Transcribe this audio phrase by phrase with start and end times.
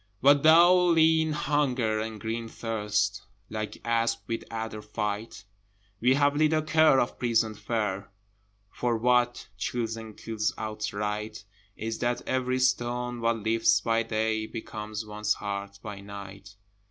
[0.19, 5.45] But though lean Hunger and green Thirst Like asp with adder fight,
[5.99, 8.09] We have little care of prison fare,
[8.71, 11.43] For what chills and kills outright
[11.77, 16.55] Is that every stone one lifts by day Becomes one's heart by night.